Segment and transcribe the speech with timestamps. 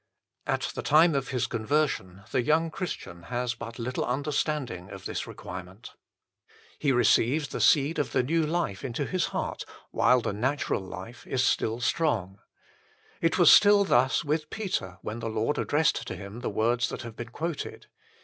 [0.47, 5.27] At the time of his conversion the young Christian has but little understanding of this
[5.27, 5.93] requirement.
[6.79, 11.27] He receives the seed of the new life into his heart while the natural life
[11.27, 12.39] is still strong.
[13.21, 17.03] It was still thus with Peter when the Lord addressed to him the words that
[17.03, 17.85] have been quoted.